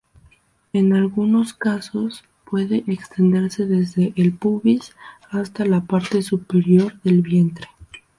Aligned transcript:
En 0.73 0.93
algunos 0.93 1.53
casos 1.53 2.23
puede 2.49 2.83
extenderse 2.87 3.67
desde 3.67 4.13
el 4.15 4.33
pubis 4.33 4.93
hasta 5.29 5.63
la 5.63 5.81
parte 5.81 6.23
superior 6.23 6.99
del 7.03 7.21
vientre. 7.21 7.67